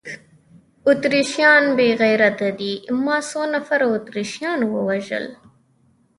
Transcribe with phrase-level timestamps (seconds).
[0.89, 5.25] اتریشیان بې غیرته دي، ما څو نفره اتریشیان ووژل؟